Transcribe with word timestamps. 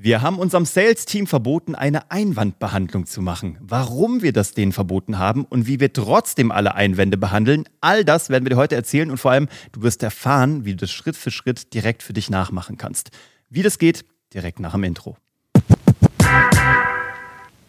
Wir 0.00 0.22
haben 0.22 0.38
unserem 0.38 0.64
Sales-Team 0.64 1.26
verboten, 1.26 1.74
eine 1.74 2.12
Einwandbehandlung 2.12 3.06
zu 3.06 3.20
machen. 3.20 3.58
Warum 3.60 4.22
wir 4.22 4.32
das 4.32 4.52
denen 4.52 4.70
verboten 4.70 5.18
haben 5.18 5.44
und 5.44 5.66
wie 5.66 5.80
wir 5.80 5.92
trotzdem 5.92 6.52
alle 6.52 6.76
Einwände 6.76 7.16
behandeln, 7.16 7.64
all 7.80 8.04
das 8.04 8.30
werden 8.30 8.44
wir 8.44 8.50
dir 8.50 8.56
heute 8.56 8.76
erzählen 8.76 9.10
und 9.10 9.18
vor 9.18 9.32
allem, 9.32 9.48
du 9.72 9.82
wirst 9.82 10.04
erfahren, 10.04 10.64
wie 10.64 10.70
du 10.70 10.76
das 10.76 10.92
Schritt 10.92 11.16
für 11.16 11.32
Schritt 11.32 11.74
direkt 11.74 12.04
für 12.04 12.12
dich 12.12 12.30
nachmachen 12.30 12.76
kannst. 12.76 13.10
Wie 13.50 13.62
das 13.62 13.80
geht, 13.80 14.04
direkt 14.32 14.60
nach 14.60 14.70
dem 14.70 14.84
Intro. 14.84 15.16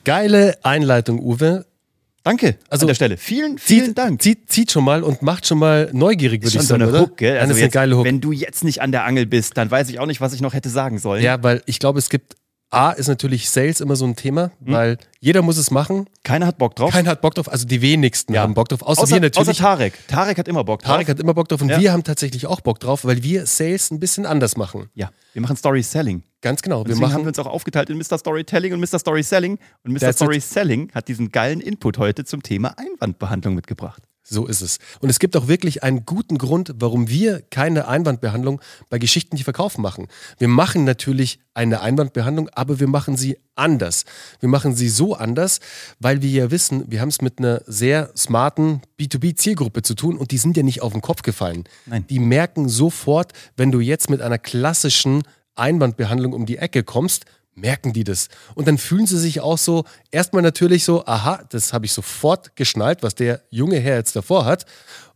Geile 0.03 0.59
Einleitung, 0.61 1.19
Uwe. 1.19 1.65
Danke 2.23 2.57
Also, 2.69 2.83
an 2.83 2.87
der 2.87 2.95
Stelle. 2.95 3.17
Vielen, 3.17 3.57
vielen 3.57 3.85
Zieht, 3.87 3.97
Dank. 3.97 4.21
Zieht, 4.21 4.51
zieht 4.51 4.71
schon 4.71 4.83
mal 4.83 5.03
und 5.03 5.21
macht 5.21 5.47
schon 5.47 5.57
mal 5.59 5.89
neugierig, 5.93 6.41
würde 6.43 6.49
ich 6.55 6.61
so 6.61 6.67
sagen, 6.67 6.81
eine 6.83 6.91
oder? 6.91 7.01
Hook, 7.01 7.17
gell? 7.17 7.37
Also 7.39 7.51
ist 7.51 7.57
eine 7.57 7.65
jetzt, 7.65 7.73
geile 7.73 7.97
Hook. 7.97 8.05
Wenn 8.05 8.21
du 8.21 8.31
jetzt 8.31 8.63
nicht 8.63 8.81
an 8.81 8.91
der 8.91 9.05
Angel 9.05 9.25
bist, 9.25 9.57
dann 9.57 9.71
weiß 9.71 9.89
ich 9.89 9.99
auch 9.99 10.05
nicht, 10.05 10.19
was 10.21 10.33
ich 10.33 10.41
noch 10.41 10.53
hätte 10.53 10.69
sagen 10.69 10.99
sollen. 10.99 11.23
Ja, 11.23 11.41
weil 11.43 11.63
ich 11.65 11.79
glaube, 11.79 11.99
es 11.99 12.09
gibt 12.09 12.35
A 12.71 12.91
ist 12.91 13.07
natürlich 13.07 13.49
Sales 13.49 13.81
immer 13.81 13.95
so 13.95 14.05
ein 14.05 14.15
Thema, 14.15 14.51
Hm? 14.63 14.73
weil 14.73 14.97
jeder 15.19 15.41
muss 15.41 15.57
es 15.57 15.71
machen. 15.71 16.05
Keiner 16.23 16.45
hat 16.45 16.59
Bock 16.59 16.75
drauf. 16.75 16.91
Keiner 16.91 17.09
hat 17.09 17.21
Bock 17.21 17.33
drauf, 17.33 17.51
also 17.51 17.65
die 17.65 17.81
wenigsten 17.81 18.33
Ja. 18.35 18.41
haben 18.41 18.53
Bock 18.53 18.69
drauf. 18.69 18.83
Außer, 18.83 19.01
außer, 19.01 19.15
wir 19.15 19.21
natürlich. 19.21 19.49
außer 19.49 19.57
Tarek. 19.57 19.93
Tarek 20.07 20.37
hat 20.37 20.47
immer 20.47 20.63
Bock 20.63 20.81
drauf. 20.83 20.91
Tarek 20.91 21.09
hat 21.09 21.19
immer 21.19 21.33
Bock 21.33 21.47
drauf 21.49 21.61
und 21.63 21.69
Ja. 21.69 21.79
wir 21.79 21.91
haben 21.93 22.03
tatsächlich 22.03 22.45
auch 22.45 22.61
Bock 22.61 22.79
drauf, 22.79 23.05
weil 23.05 23.23
wir 23.23 23.47
Sales 23.47 23.89
ein 23.89 23.99
bisschen 23.99 24.27
anders 24.27 24.55
machen. 24.55 24.89
ja, 24.93 25.09
wir 25.33 25.41
machen 25.41 25.55
Story 25.57 25.81
Selling. 25.81 26.21
Ganz 26.41 26.61
genau. 26.61 26.79
Wir 26.79 26.85
Deswegen 26.85 27.05
haben 27.05 27.11
wir 27.11 27.17
machen 27.17 27.27
uns 27.27 27.39
auch 27.39 27.45
aufgeteilt 27.47 27.89
in 27.89 27.97
Mr. 27.97 28.17
Storytelling 28.17 28.73
und 28.73 28.79
Mr. 28.79 28.99
Story 28.99 29.23
Selling. 29.23 29.59
Und 29.83 29.93
Mr. 29.93 30.13
Story 30.13 30.39
Selling 30.39 30.91
hat 30.93 31.07
diesen 31.07 31.31
geilen 31.31 31.59
Input 31.59 31.97
heute 31.97 32.23
zum 32.23 32.43
Thema 32.43 32.75
Einwandbehandlung 32.77 33.55
mitgebracht. 33.55 34.03
So 34.31 34.45
ist 34.45 34.61
es. 34.61 34.77
Und 34.99 35.09
es 35.09 35.17
gibt 35.17 35.35
auch 35.35 35.47
wirklich 35.47 35.83
einen 35.83 36.05
guten 36.05 36.37
Grund, 36.37 36.75
warum 36.77 37.09
wir 37.09 37.41
keine 37.49 37.87
Einwandbehandlung 37.87 38.61
bei 38.89 38.99
Geschichten, 38.99 39.35
die 39.35 39.43
verkaufen, 39.43 39.81
machen. 39.81 40.07
Wir 40.37 40.47
machen 40.47 40.83
natürlich 40.83 41.39
eine 41.55 41.81
Einwandbehandlung, 41.81 42.47
aber 42.49 42.79
wir 42.79 42.87
machen 42.87 43.17
sie 43.17 43.39
anders. 43.55 44.05
Wir 44.39 44.47
machen 44.47 44.75
sie 44.75 44.87
so 44.87 45.15
anders, 45.15 45.59
weil 45.99 46.21
wir 46.21 46.29
ja 46.29 46.51
wissen, 46.51 46.91
wir 46.91 47.01
haben 47.01 47.09
es 47.09 47.21
mit 47.21 47.39
einer 47.39 47.63
sehr 47.65 48.11
smarten 48.15 48.81
B2B-Zielgruppe 48.99 49.81
zu 49.81 49.95
tun 49.95 50.15
und 50.15 50.29
die 50.29 50.37
sind 50.37 50.55
ja 50.55 50.63
nicht 50.63 50.83
auf 50.83 50.93
den 50.93 51.01
Kopf 51.01 51.23
gefallen. 51.23 51.63
Nein. 51.87 52.05
Die 52.07 52.19
merken 52.19 52.69
sofort, 52.69 53.33
wenn 53.57 53.71
du 53.71 53.79
jetzt 53.79 54.11
mit 54.11 54.21
einer 54.21 54.37
klassischen 54.37 55.23
Einwandbehandlung 55.55 56.33
um 56.33 56.45
die 56.45 56.57
Ecke 56.57 56.83
kommst, 56.83 57.25
merken 57.55 57.93
die 57.93 58.03
das. 58.03 58.29
Und 58.55 58.67
dann 58.67 58.77
fühlen 58.77 59.05
sie 59.05 59.17
sich 59.19 59.41
auch 59.41 59.57
so, 59.57 59.83
erstmal 60.11 60.41
natürlich 60.41 60.83
so, 60.85 61.05
aha, 61.05 61.43
das 61.49 61.73
habe 61.73 61.85
ich 61.85 61.91
sofort 61.91 62.55
geschnallt, 62.55 63.03
was 63.03 63.15
der 63.15 63.41
junge 63.49 63.79
Herr 63.79 63.97
jetzt 63.97 64.15
davor 64.15 64.45
hat. 64.45 64.65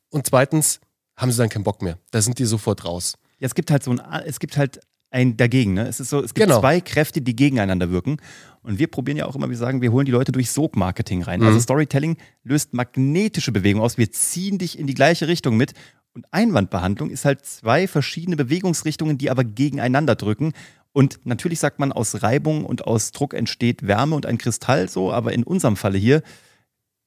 Und 0.09 0.27
zweitens 0.27 0.79
haben 1.15 1.31
sie 1.31 1.37
dann 1.37 1.49
keinen 1.49 1.63
Bock 1.63 1.81
mehr. 1.81 1.97
Da 2.11 2.21
sind 2.21 2.39
die 2.39 2.45
sofort 2.45 2.85
raus. 2.85 3.15
Ja, 3.39 3.45
es 3.45 3.55
gibt 3.55 3.71
halt 3.71 3.83
so 3.83 3.91
ein, 3.91 4.01
es 4.25 4.39
gibt 4.39 4.57
halt 4.57 4.79
ein 5.09 5.37
dagegen. 5.37 5.75
Ne? 5.75 5.87
Es 5.87 5.99
ist 5.99 6.09
so, 6.09 6.21
es 6.23 6.33
gibt 6.33 6.47
Genau. 6.47 6.59
zwei 6.59 6.81
Kräfte, 6.81 7.21
die 7.21 7.35
gegeneinander 7.35 7.91
wirken. 7.91 8.17
Und 8.63 8.79
wir 8.79 8.87
probieren 8.87 9.17
ja 9.17 9.25
auch 9.25 9.35
immer, 9.35 9.49
wir 9.49 9.57
sagen, 9.57 9.81
wir 9.81 9.91
holen 9.91 10.05
die 10.05 10.11
Leute 10.11 10.31
durch 10.31 10.49
Sog-Marketing 10.51 11.21
rein. 11.21 11.39
Mhm. 11.39 11.47
Also 11.47 11.59
Storytelling 11.59 12.17
löst 12.43 12.73
magnetische 12.73 13.51
Bewegung 13.51 13.81
aus. 13.81 13.97
Wir 13.97 14.11
ziehen 14.11 14.57
dich 14.57 14.79
in 14.79 14.87
die 14.87 14.95
gleiche 14.95 15.27
Richtung 15.27 15.55
mit. 15.55 15.73
Und 16.13 16.25
Einwandbehandlung 16.31 17.09
ist 17.09 17.25
halt 17.25 17.45
zwei 17.45 17.87
verschiedene 17.87 18.35
Bewegungsrichtungen, 18.35 19.17
die 19.17 19.29
aber 19.29 19.43
gegeneinander 19.43 20.15
drücken. 20.15 20.53
Und 20.91 21.25
natürlich 21.25 21.59
sagt 21.59 21.79
man, 21.79 21.91
aus 21.91 22.21
Reibung 22.21 22.65
und 22.65 22.85
aus 22.85 23.11
Druck 23.11 23.33
entsteht 23.33 23.87
Wärme 23.87 24.15
und 24.15 24.25
ein 24.27 24.37
Kristall 24.37 24.89
so, 24.89 25.11
aber 25.11 25.33
in 25.33 25.43
unserem 25.43 25.75
Falle 25.75 25.97
hier 25.97 26.21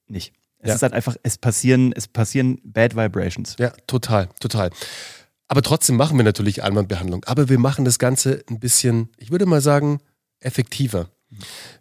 nicht. 0.08 0.32
Es 0.58 0.70
Ja. 0.70 0.74
ist 0.74 0.82
halt 0.82 0.92
einfach, 0.94 1.16
es 1.22 1.38
passieren, 1.38 1.92
es 1.94 2.08
passieren 2.08 2.58
Bad 2.64 2.96
Vibrations. 2.96 3.54
Ja, 3.60 3.70
total, 3.86 4.28
total. 4.40 4.70
Aber 5.48 5.62
trotzdem 5.62 5.96
machen 5.96 6.16
wir 6.16 6.24
natürlich 6.24 6.64
Einwandbehandlung. 6.64 7.24
Aber 7.26 7.48
wir 7.48 7.58
machen 7.60 7.84
das 7.84 8.00
Ganze 8.00 8.42
ein 8.50 8.58
bisschen, 8.58 9.10
ich 9.18 9.30
würde 9.30 9.46
mal 9.46 9.60
sagen, 9.60 10.00
effektiver. 10.40 11.10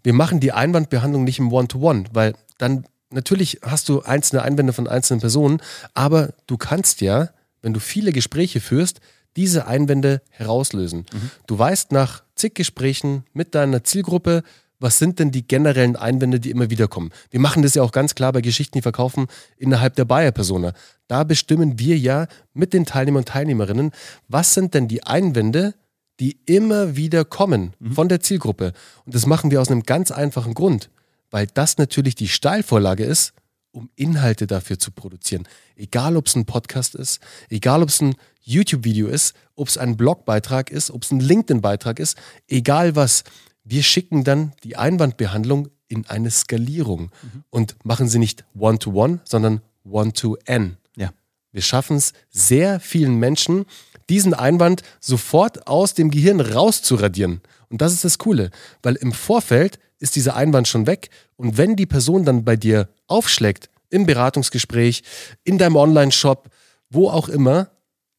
Wir 0.03 0.13
machen 0.13 0.39
die 0.39 0.51
Einwandbehandlung 0.51 1.23
nicht 1.23 1.39
im 1.39 1.51
One-to-One, 1.51 2.05
weil 2.13 2.35
dann 2.59 2.85
natürlich 3.15 3.59
hast 3.63 3.89
du 3.89 4.01
einzelne 4.01 4.43
Einwände 4.43 4.73
von 4.73 4.87
einzelnen 4.87 5.21
Personen, 5.21 5.61
aber 5.93 6.33
du 6.45 6.57
kannst 6.57 7.01
ja, 7.01 7.29
wenn 7.61 7.73
du 7.73 7.79
viele 7.79 8.11
Gespräche 8.11 8.59
führst, 8.59 8.99
diese 9.35 9.67
Einwände 9.67 10.21
herauslösen. 10.29 11.05
Du 11.47 11.57
weißt 11.57 11.91
nach 11.91 12.23
zig 12.35 12.53
Gesprächen 12.53 13.25
mit 13.33 13.55
deiner 13.55 13.83
Zielgruppe, 13.83 14.43
was 14.79 14.99
sind 14.99 15.19
denn 15.19 15.31
die 15.31 15.47
generellen 15.47 15.95
Einwände, 15.95 16.39
die 16.39 16.51
immer 16.51 16.69
wieder 16.69 16.87
kommen. 16.87 17.11
Wir 17.31 17.39
machen 17.39 17.63
das 17.63 17.75
ja 17.75 17.81
auch 17.81 17.91
ganz 17.91 18.13
klar 18.15 18.33
bei 18.33 18.41
Geschichten, 18.41 18.77
die 18.77 18.81
verkaufen 18.81 19.27
innerhalb 19.57 19.95
der 19.95 20.05
Buyer-Persona. 20.05 20.73
Da 21.07 21.23
bestimmen 21.23 21.79
wir 21.79 21.97
ja 21.97 22.27
mit 22.53 22.73
den 22.73 22.85
Teilnehmern 22.85 23.21
und 23.21 23.27
Teilnehmerinnen, 23.29 23.91
was 24.27 24.53
sind 24.53 24.73
denn 24.73 24.87
die 24.87 25.03
Einwände, 25.03 25.73
die 26.19 26.37
immer 26.45 26.95
wieder 26.95 27.25
kommen 27.25 27.73
von 27.93 28.09
der 28.09 28.19
Zielgruppe. 28.19 28.73
Und 29.05 29.15
das 29.15 29.25
machen 29.25 29.51
wir 29.51 29.61
aus 29.61 29.69
einem 29.69 29.83
ganz 29.83 30.11
einfachen 30.11 30.53
Grund, 30.53 30.89
weil 31.35 31.47
das 31.47 31.77
natürlich 31.77 32.15
die 32.15 32.29
Steilvorlage 32.29 33.03
ist, 33.03 33.33
um 33.71 33.89
Inhalte 33.97 34.47
dafür 34.47 34.79
zu 34.79 34.91
produzieren. 34.91 35.45
Egal, 35.75 36.15
ob 36.15 36.27
es 36.27 36.35
ein 36.37 36.45
Podcast 36.45 36.95
ist, 36.95 37.19
egal, 37.49 37.83
ob 37.83 37.89
es 37.89 38.01
ein 38.01 38.15
YouTube-Video 38.39 39.09
ist, 39.09 39.35
ob 39.53 39.67
es 39.67 39.77
ein 39.77 39.97
Blogbeitrag 39.97 40.71
ist, 40.71 40.91
ob 40.91 41.03
es 41.03 41.11
ein 41.11 41.19
LinkedIn-Beitrag 41.19 41.99
ist, 41.99 42.17
egal 42.47 42.95
was. 42.95 43.25
Wir 43.65 43.83
schicken 43.83 44.23
dann 44.23 44.53
die 44.63 44.77
Einwandbehandlung 44.77 45.67
in 45.89 46.05
eine 46.05 46.31
Skalierung 46.31 47.11
und 47.49 47.75
machen 47.83 48.07
sie 48.07 48.19
nicht 48.19 48.45
One-to-One, 48.57 49.19
sondern 49.25 49.59
One-to-N. 49.83 50.77
Ja. 50.95 51.11
Wir 51.51 51.61
schaffen 51.61 51.97
es 51.97 52.13
sehr 52.29 52.79
vielen 52.79 53.17
Menschen, 53.17 53.65
diesen 54.07 54.33
Einwand 54.33 54.83
sofort 55.01 55.67
aus 55.67 55.95
dem 55.95 56.11
Gehirn 56.11 56.39
rauszuradieren. 56.39 57.41
Und 57.75 57.81
das 57.81 57.91
ist 57.91 58.05
das 58.05 58.19
Coole, 58.19 58.51
weil 58.83 58.95
im 58.95 59.11
Vorfeld 59.11 59.79
ist 59.99 60.15
dieser 60.15 60.37
Einwand 60.37 60.65
schon 60.65 60.87
weg 60.87 61.09
und 61.35 61.57
wenn 61.57 61.75
die 61.75 61.85
Person 61.85 62.23
dann 62.23 62.45
bei 62.45 62.55
dir 62.55 62.87
aufschlägt, 63.07 63.69
im 63.89 64.05
Beratungsgespräch, 64.05 65.03
in 65.43 65.57
deinem 65.57 65.75
Online-Shop, 65.75 66.49
wo 66.89 67.09
auch 67.09 67.27
immer, 67.27 67.71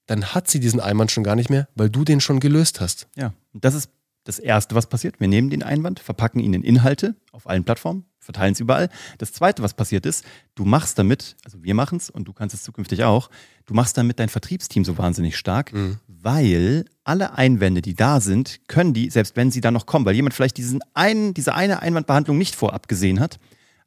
dann 0.04 0.34
hat 0.34 0.50
sie 0.50 0.60
diesen 0.60 0.78
Einwand 0.78 1.10
schon 1.10 1.24
gar 1.24 1.36
nicht 1.36 1.48
mehr, 1.48 1.68
weil 1.74 1.88
du 1.88 2.04
den 2.04 2.20
schon 2.20 2.38
gelöst 2.38 2.82
hast. 2.82 3.08
Ja, 3.16 3.32
und 3.54 3.64
das 3.64 3.74
ist 3.74 3.88
das 4.24 4.38
Erste, 4.38 4.74
was 4.74 4.88
passiert. 4.88 5.20
Wir 5.20 5.28
nehmen 5.28 5.48
den 5.48 5.62
Einwand, 5.62 6.00
verpacken 6.00 6.38
ihn 6.38 6.52
in 6.52 6.62
Inhalte 6.62 7.14
auf 7.32 7.48
allen 7.48 7.64
Plattformen, 7.64 8.04
verteilen 8.18 8.52
es 8.52 8.60
überall. 8.60 8.90
Das 9.16 9.32
Zweite, 9.32 9.62
was 9.62 9.72
passiert 9.72 10.04
ist, 10.04 10.22
du 10.54 10.66
machst 10.66 10.98
damit, 10.98 11.36
also 11.46 11.62
wir 11.62 11.74
machen 11.74 11.96
es 11.96 12.10
und 12.10 12.28
du 12.28 12.34
kannst 12.34 12.54
es 12.54 12.62
zukünftig 12.62 13.04
auch, 13.04 13.30
du 13.64 13.72
machst 13.72 13.96
damit 13.96 14.18
dein 14.18 14.28
Vertriebsteam 14.28 14.84
so 14.84 14.98
wahnsinnig 14.98 15.38
stark, 15.38 15.72
weil 16.08 16.84
alle 17.06 17.34
Einwände, 17.34 17.82
die 17.82 17.94
da 17.94 18.20
sind, 18.20 18.60
können 18.68 18.94
die, 18.94 19.10
selbst 19.10 19.36
wenn 19.36 19.50
sie 19.50 19.60
dann 19.60 19.74
noch 19.74 19.86
kommen, 19.86 20.04
weil 20.04 20.14
jemand 20.14 20.34
vielleicht 20.34 20.56
diesen 20.56 20.80
einen, 20.94 21.34
diese 21.34 21.54
eine 21.54 21.82
Einwandbehandlung 21.82 22.36
nicht 22.36 22.56
vorab 22.56 22.88
gesehen 22.88 23.20
hat, 23.20 23.38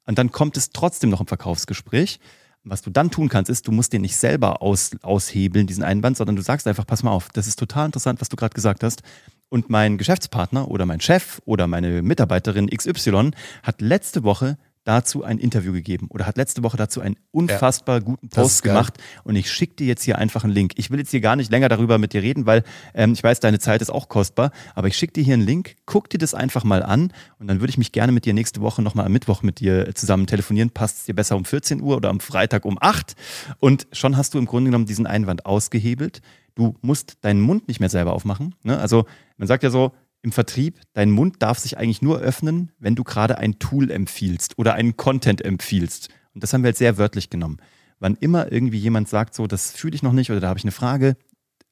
und 0.09 0.17
dann 0.17 0.31
kommt 0.31 0.57
es 0.57 0.71
trotzdem 0.71 1.11
noch 1.11 1.21
im 1.21 1.27
Verkaufsgespräch. 1.27 2.19
Was 2.63 2.81
du 2.81 2.89
dann 2.89 3.11
tun 3.11 3.29
kannst, 3.29 3.51
ist, 3.51 3.67
du 3.67 3.71
musst 3.71 3.93
den 3.93 4.01
nicht 4.01 4.15
selber 4.15 4.63
aus, 4.63 4.89
aushebeln, 5.03 5.67
diesen 5.67 5.83
Einwand, 5.83 6.17
sondern 6.17 6.35
du 6.35 6.41
sagst 6.41 6.65
einfach, 6.65 6.87
pass 6.87 7.03
mal 7.03 7.11
auf, 7.11 7.29
das 7.29 7.45
ist 7.45 7.59
total 7.59 7.85
interessant, 7.85 8.19
was 8.19 8.27
du 8.27 8.35
gerade 8.35 8.55
gesagt 8.55 8.83
hast. 8.83 9.03
Und 9.49 9.69
mein 9.69 9.99
Geschäftspartner 9.99 10.67
oder 10.67 10.87
mein 10.87 10.99
Chef 10.99 11.41
oder 11.45 11.67
meine 11.67 12.01
Mitarbeiterin 12.01 12.71
XY 12.71 13.31
hat 13.61 13.81
letzte 13.81 14.23
Woche 14.23 14.57
dazu 14.83 15.23
ein 15.23 15.37
Interview 15.37 15.73
gegeben 15.73 16.07
oder 16.09 16.25
hat 16.25 16.37
letzte 16.37 16.63
Woche 16.63 16.77
dazu 16.77 17.01
einen 17.01 17.15
unfassbar 17.31 18.01
guten 18.01 18.29
Das 18.29 18.37
ist 18.37 18.43
Post 18.43 18.63
gemacht 18.63 18.97
und 19.23 19.35
ich 19.35 19.51
schicke 19.51 19.75
dir 19.75 19.87
jetzt 19.87 20.03
hier 20.03 20.17
einfach 20.17 20.43
einen 20.43 20.53
Link. 20.53 20.73
Ich 20.75 20.89
will 20.89 20.99
jetzt 20.99 21.11
hier 21.11 21.21
gar 21.21 21.35
nicht 21.35 21.51
länger 21.51 21.69
darüber 21.69 21.97
mit 21.97 22.13
dir 22.13 22.21
reden, 22.21 22.45
weil 22.45 22.63
ähm, 22.93 23.13
ich 23.13 23.23
weiß, 23.23 23.39
deine 23.39 23.59
Zeit 23.59 23.81
ist 23.81 23.89
auch 23.89 24.09
kostbar, 24.09 24.51
aber 24.75 24.87
ich 24.87 24.95
schicke 24.95 25.13
dir 25.13 25.23
hier 25.23 25.35
einen 25.35 25.45
Link, 25.45 25.75
guck 25.85 26.09
dir 26.09 26.17
das 26.17 26.33
einfach 26.33 26.63
mal 26.63 26.83
an 26.83 27.13
und 27.39 27.47
dann 27.47 27.59
würde 27.59 27.71
ich 27.71 27.77
mich 27.77 27.91
gerne 27.91 28.11
mit 28.11 28.25
dir 28.25 28.33
nächste 28.33 28.61
Woche 28.61 28.81
nochmal 28.81 29.05
am 29.05 29.11
Mittwoch 29.11 29.43
mit 29.43 29.59
dir 29.59 29.93
zusammen 29.95 30.27
telefonieren. 30.27 30.71
Passt 30.71 30.99
es 30.99 31.03
dir 31.05 31.13
besser 31.13 31.35
um 31.35 31.45
14 31.45 31.81
Uhr 31.81 31.97
oder 31.97 32.09
am 32.09 32.19
Freitag 32.19 32.65
um 32.65 32.77
8 32.79 33.15
und 33.59 33.87
schon 33.91 34.17
hast 34.17 34.33
du 34.33 34.37
im 34.37 34.45
Grunde 34.45 34.69
genommen 34.69 34.85
diesen 34.85 35.07
Einwand 35.07 35.45
ausgehebelt. 35.45 36.21
Du 36.55 36.75
musst 36.81 37.17
deinen 37.21 37.41
Mund 37.41 37.67
nicht 37.67 37.79
mehr 37.79 37.89
selber 37.89 38.13
aufmachen. 38.13 38.55
Ne? 38.63 38.77
Also 38.77 39.05
man 39.37 39.47
sagt 39.47 39.63
ja 39.63 39.69
so, 39.69 39.93
im 40.21 40.31
Vertrieb, 40.31 40.79
dein 40.93 41.11
Mund 41.11 41.37
darf 41.39 41.59
sich 41.59 41.77
eigentlich 41.77 42.01
nur 42.01 42.19
öffnen, 42.19 42.71
wenn 42.77 42.95
du 42.95 43.03
gerade 43.03 43.37
ein 43.37 43.59
Tool 43.59 43.89
empfiehlst 43.89 44.57
oder 44.57 44.73
einen 44.73 44.97
Content 44.97 45.43
empfiehlst. 45.43 46.09
Und 46.33 46.43
das 46.43 46.53
haben 46.53 46.63
wir 46.63 46.69
jetzt 46.69 46.79
sehr 46.79 46.97
wörtlich 46.97 47.29
genommen. 47.29 47.57
Wann 47.99 48.15
immer 48.15 48.51
irgendwie 48.51 48.77
jemand 48.77 49.09
sagt, 49.09 49.33
so, 49.35 49.47
das 49.47 49.71
fühle 49.71 49.95
ich 49.95 50.03
noch 50.03 50.13
nicht 50.13 50.31
oder 50.31 50.39
da 50.39 50.49
habe 50.49 50.59
ich 50.59 50.65
eine 50.65 50.71
Frage, 50.71 51.15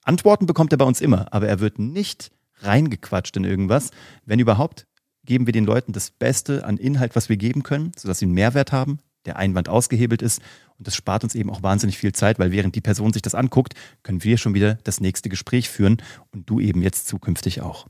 Antworten 0.03 0.45
bekommt 0.45 0.71
er 0.71 0.77
bei 0.77 0.85
uns 0.85 1.01
immer, 1.01 1.33
aber 1.33 1.47
er 1.47 1.59
wird 1.59 1.79
nicht 1.79 2.31
reingequatscht 2.59 3.35
in 3.35 3.43
irgendwas. 3.43 3.91
Wenn 4.25 4.39
überhaupt, 4.39 4.87
geben 5.25 5.45
wir 5.45 5.53
den 5.53 5.65
Leuten 5.65 5.91
das 5.91 6.11
Beste 6.11 6.65
an 6.65 6.77
Inhalt, 6.77 7.15
was 7.15 7.27
wir 7.29 7.37
geben 7.37 7.63
können, 7.63 7.91
sodass 7.97 8.19
sie 8.19 8.25
einen 8.25 8.33
Mehrwert 8.33 8.71
haben, 8.71 8.99
der 9.25 9.35
Einwand 9.35 9.67
ausgehebelt 9.67 10.21
ist. 10.21 10.41
Und 10.77 10.87
das 10.87 10.95
spart 10.95 11.23
uns 11.23 11.35
eben 11.35 11.49
auch 11.49 11.61
wahnsinnig 11.61 11.97
viel 11.97 12.13
Zeit, 12.13 12.39
weil 12.39 12.51
während 12.51 12.75
die 12.75 12.81
Person 12.81 13.13
sich 13.13 13.21
das 13.21 13.35
anguckt, 13.35 13.73
können 14.03 14.23
wir 14.23 14.37
schon 14.37 14.53
wieder 14.53 14.75
das 14.83 15.01
nächste 15.01 15.27
Gespräch 15.27 15.69
führen 15.69 16.01
und 16.31 16.49
du 16.49 16.59
eben 16.59 16.81
jetzt 16.81 17.07
zukünftig 17.07 17.61
auch. 17.61 17.87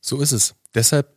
So 0.00 0.20
ist 0.20 0.32
es. 0.32 0.54
Deshalb, 0.74 1.16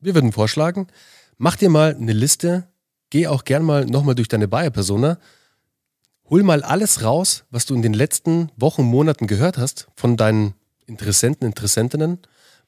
wir 0.00 0.14
würden 0.14 0.32
vorschlagen, 0.32 0.88
mach 1.36 1.56
dir 1.56 1.70
mal 1.70 1.94
eine 1.94 2.12
Liste, 2.12 2.68
geh 3.10 3.26
auch 3.26 3.44
gern 3.44 3.62
mal 3.62 3.86
nochmal 3.86 4.14
durch 4.14 4.28
deine 4.28 4.48
Buyer-Persona, 4.48 5.18
hol 6.28 6.42
mal 6.42 6.62
alles 6.62 7.02
raus, 7.02 7.44
was 7.50 7.66
du 7.66 7.74
in 7.74 7.82
den 7.82 7.94
letzten 7.94 8.50
Wochen, 8.56 8.82
Monaten 8.82 9.26
gehört 9.26 9.58
hast 9.58 9.88
von 9.96 10.16
deinen 10.16 10.54
Interessenten, 10.86 11.46
Interessentinnen. 11.46 12.18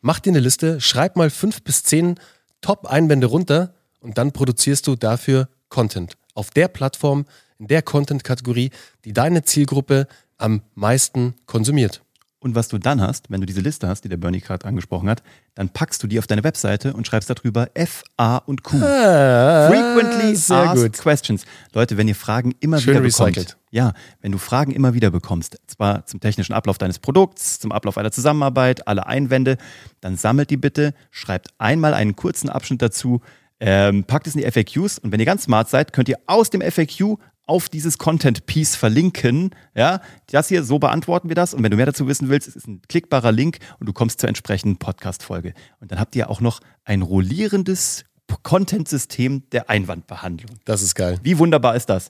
Mach 0.00 0.20
dir 0.20 0.30
eine 0.30 0.40
Liste, 0.40 0.80
schreib 0.80 1.16
mal 1.16 1.30
fünf 1.30 1.62
bis 1.62 1.82
zehn 1.82 2.18
Top-Einwände 2.60 3.26
runter 3.26 3.74
und 4.00 4.18
dann 4.18 4.32
produzierst 4.32 4.86
du 4.86 4.96
dafür 4.96 5.48
Content. 5.68 6.16
Auf 6.34 6.50
der 6.50 6.68
Plattform, 6.68 7.26
in 7.58 7.66
der 7.66 7.82
Content-Kategorie, 7.82 8.70
die 9.04 9.12
deine 9.12 9.42
Zielgruppe 9.42 10.06
am 10.38 10.62
meisten 10.74 11.34
konsumiert. 11.46 12.02
Und 12.42 12.54
was 12.54 12.68
du 12.68 12.78
dann 12.78 13.02
hast, 13.02 13.30
wenn 13.30 13.40
du 13.42 13.46
diese 13.46 13.60
Liste 13.60 13.86
hast, 13.86 14.02
die 14.02 14.08
der 14.08 14.16
Bernie 14.16 14.40
gerade 14.40 14.66
angesprochen 14.66 15.10
hat, 15.10 15.22
dann 15.54 15.68
packst 15.68 16.02
du 16.02 16.06
die 16.06 16.18
auf 16.18 16.26
deine 16.26 16.42
Webseite 16.42 16.94
und 16.94 17.06
schreibst 17.06 17.28
darüber 17.28 17.68
F, 17.74 18.02
A 18.16 18.38
und 18.38 18.62
Q. 18.64 18.78
Ah, 18.82 19.68
Frequently 19.68 20.34
sehr 20.34 20.56
asked 20.56 20.92
gut. 20.94 20.98
questions. 21.02 21.44
Leute, 21.74 21.98
wenn 21.98 22.08
ihr 22.08 22.14
Fragen 22.14 22.54
immer 22.60 22.78
Schön 22.78 22.94
wieder 22.94 23.02
bekommt, 23.02 23.36
recycelt. 23.36 23.58
ja, 23.70 23.92
wenn 24.22 24.32
du 24.32 24.38
Fragen 24.38 24.72
immer 24.72 24.94
wieder 24.94 25.10
bekommst, 25.10 25.58
zwar 25.66 26.06
zum 26.06 26.20
technischen 26.20 26.54
Ablauf 26.54 26.78
deines 26.78 26.98
Produkts, 26.98 27.60
zum 27.60 27.72
Ablauf 27.72 27.98
einer 27.98 28.10
Zusammenarbeit, 28.10 28.88
alle 28.88 29.06
Einwände, 29.06 29.58
dann 30.00 30.16
sammelt 30.16 30.48
die 30.48 30.56
bitte, 30.56 30.94
schreibt 31.10 31.48
einmal 31.58 31.92
einen 31.92 32.16
kurzen 32.16 32.48
Abschnitt 32.48 32.80
dazu, 32.80 33.20
ähm, 33.60 34.04
packt 34.04 34.26
es 34.26 34.34
in 34.34 34.40
die 34.40 34.50
FAQs 34.50 34.98
und 34.98 35.12
wenn 35.12 35.20
ihr 35.20 35.26
ganz 35.26 35.42
smart 35.42 35.68
seid, 35.68 35.92
könnt 35.92 36.08
ihr 36.08 36.16
aus 36.26 36.48
dem 36.48 36.62
FAQ 36.62 37.18
auf 37.50 37.68
dieses 37.68 37.98
Content-Piece 37.98 38.76
verlinken. 38.76 39.50
Ja, 39.74 40.00
das 40.28 40.48
hier, 40.48 40.62
so 40.62 40.78
beantworten 40.78 41.28
wir 41.28 41.34
das. 41.34 41.52
Und 41.52 41.64
wenn 41.64 41.70
du 41.72 41.76
mehr 41.76 41.86
dazu 41.86 42.06
wissen 42.06 42.28
willst, 42.28 42.46
es 42.46 42.54
ist 42.54 42.68
ein 42.68 42.80
klickbarer 42.88 43.32
Link 43.32 43.58
und 43.80 43.88
du 43.88 43.92
kommst 43.92 44.20
zur 44.20 44.28
entsprechenden 44.28 44.76
Podcast-Folge. 44.76 45.52
Und 45.80 45.90
dann 45.90 45.98
habt 45.98 46.14
ihr 46.14 46.30
auch 46.30 46.40
noch 46.40 46.60
ein 46.84 47.02
rollierendes 47.02 48.04
Content-System 48.44 49.50
der 49.50 49.68
Einwandbehandlung. 49.68 50.58
Das 50.64 50.80
ist 50.80 50.94
geil. 50.94 51.18
Wie 51.24 51.38
wunderbar 51.38 51.74
ist 51.74 51.86
das? 51.86 52.08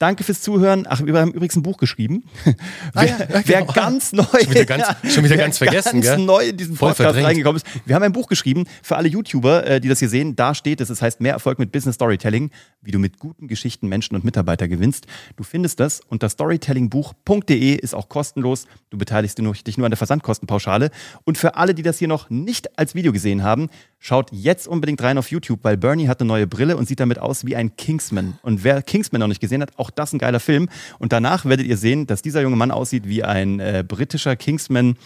Danke 0.00 0.24
fürs 0.24 0.40
Zuhören. 0.40 0.86
Ach, 0.88 1.04
wir 1.04 1.12
haben 1.20 1.32
übrigens 1.32 1.56
ein 1.56 1.62
Buch 1.62 1.76
geschrieben. 1.76 2.24
Ah, 2.92 3.02
wer, 3.02 3.06
ja, 3.06 3.26
wer 3.46 3.60
genau. 3.60 3.72
ganz 3.72 4.12
neu, 4.12 4.24
Schon 4.24 4.50
wieder 4.50 4.64
ganz- 4.64 4.86
schon 5.14 5.22
wieder 5.22 5.36
wer 5.36 5.44
ganz 5.44 5.58
vergessen, 5.58 6.00
ganz 6.00 6.16
gell? 6.16 6.18
neu 6.18 6.48
in 6.48 6.56
diesen 6.56 6.74
Podcast 6.76 6.96
verdrängt. 7.02 7.26
reingekommen 7.28 7.58
ist. 7.58 7.66
Wir 7.86 7.94
haben 7.94 8.02
ein 8.02 8.12
Buch 8.12 8.26
geschrieben 8.26 8.64
für 8.82 8.96
alle 8.96 9.08
YouTuber, 9.08 9.64
äh, 9.66 9.80
die 9.80 9.88
das 9.88 10.00
hier 10.00 10.08
sehen. 10.08 10.34
Da 10.34 10.54
steht 10.54 10.80
es. 10.80 10.90
Es 10.90 11.00
heißt 11.02 11.20
Mehr 11.20 11.34
Erfolg 11.34 11.58
mit 11.60 11.70
Business 11.70 11.94
Storytelling, 11.94 12.50
wie 12.82 12.90
du 12.90 12.98
mit 12.98 13.18
guten 13.20 13.46
Geschichten 13.46 13.86
Menschen 13.88 14.16
und 14.16 14.24
Mitarbeiter 14.24 14.66
gewinnst. 14.66 15.06
Du 15.36 15.44
findest 15.44 15.78
das 15.78 16.00
unter 16.08 16.28
storytellingbuch.de 16.28 17.74
ist 17.74 17.94
auch 17.94 18.08
kostenlos. 18.08 18.66
Du 18.90 18.98
beteiligst 18.98 19.38
dich 19.38 19.78
nur 19.78 19.86
an 19.86 19.90
der 19.90 19.96
Versandkostenpauschale. 19.98 20.90
Und 21.24 21.38
für 21.38 21.54
alle, 21.56 21.74
die 21.74 21.82
das 21.82 21.98
hier 21.98 22.08
noch 22.08 22.28
nicht 22.28 22.76
als 22.78 22.94
Video 22.96 23.12
gesehen 23.12 23.44
haben, 23.44 23.68
schaut 24.00 24.30
jetzt 24.32 24.66
unbedingt 24.66 25.00
rein 25.02 25.16
auf 25.18 25.30
YouTube, 25.30 25.60
weil 25.62 25.76
Bernie 25.76 26.08
hat 26.08 26.20
eine 26.20 26.28
neue 26.28 26.46
Brille 26.48 26.76
und 26.76 26.88
sieht 26.88 26.98
damit 27.00 27.18
aus 27.20 27.44
wie 27.44 27.54
ein 27.54 27.76
Kingsman. 27.76 28.38
Und 28.42 28.64
wer 28.64 28.82
Kingsman 28.82 29.20
noch 29.20 29.28
nicht 29.28 29.40
gesehen 29.40 29.62
hat, 29.62 29.78
auch 29.78 29.89
das 29.90 30.12
ein 30.12 30.18
geiler 30.18 30.40
Film. 30.40 30.68
Und 30.98 31.12
danach 31.12 31.44
werdet 31.44 31.66
ihr 31.66 31.76
sehen, 31.76 32.06
dass 32.06 32.22
dieser 32.22 32.42
junge 32.42 32.56
Mann 32.56 32.70
aussieht 32.70 33.06
wie 33.06 33.24
ein 33.24 33.60
äh, 33.60 33.84
britischer 33.86 34.36
Kingsman, 34.36 34.96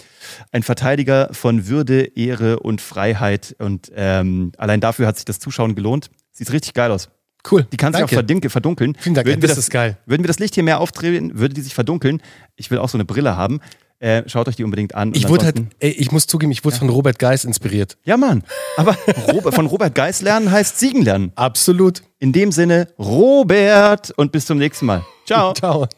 ein 0.53 0.63
Verteidiger 0.63 1.29
von 1.33 1.67
Würde, 1.67 2.03
Ehre 2.17 2.61
und 2.61 2.81
Freiheit. 2.81 3.57
Und 3.59 3.91
ähm, 3.95 4.53
allein 4.59 4.81
dafür 4.81 5.07
hat 5.07 5.17
sich 5.17 5.25
das 5.25 5.39
Zuschauen 5.39 5.75
gelohnt. 5.75 6.11
Sieht 6.33 6.53
richtig 6.53 6.75
geil 6.75 6.91
aus. 6.91 7.09
Cool. 7.51 7.67
Die 7.71 7.77
kann 7.77 7.93
sich 7.93 8.03
auch 8.03 8.09
verdunkeln. 8.09 8.97
Vielen 8.99 9.15
Dank, 9.15 9.27
Würden 9.27 9.43
wir 9.43 9.49
das 9.49 9.59
ist 9.59 9.71
geil. 9.71 9.99
Würden 10.07 10.23
wir 10.23 10.29
das 10.29 10.39
Licht 10.39 10.55
hier 10.55 10.63
mehr 10.63 10.81
aufdrehen, 10.81 11.39
würde 11.39 11.55
die 11.55 11.61
sich 11.61 11.75
verdunkeln. 11.75 12.23
Ich 12.57 12.71
will 12.71 12.79
auch 12.79 12.89
so 12.89 12.97
eine 12.97 13.05
Brille 13.05 13.37
haben. 13.37 13.61
Äh, 14.01 14.23
schaut 14.27 14.49
euch 14.49 14.57
die 14.57 14.65
unbedingt 14.65 14.95
an. 14.95 15.13
Ich 15.15 15.29
wurde 15.29 15.47
halt, 15.47 15.57
ey, 15.79 15.91
ich 15.91 16.13
muss 16.13 16.27
zugeben, 16.27 16.53
ich 16.53 16.65
wurde 16.65 16.77
von 16.77 16.89
Robert 16.89 17.19
Geis 17.19 17.45
inspiriert. 17.45 17.97
Ja, 18.05 18.17
Mann. 18.17 18.43
Aber 18.77 18.95
von 19.53 19.67
Robert 19.67 19.95
Geis 19.95 20.21
lernen 20.21 20.51
heißt 20.51 20.79
Siegen 20.79 21.03
lernen. 21.03 21.33
Absolut. 21.37 22.03
In 22.19 22.33
dem 22.33 22.53
Sinne, 22.53 22.89
Robert 22.99 24.11
und 24.17 24.33
bis 24.33 24.47
zum 24.47 24.59
nächsten 24.59 24.87
Mal. 24.87 25.05
Ciao. 25.27 25.53
Ciao. 25.55 25.89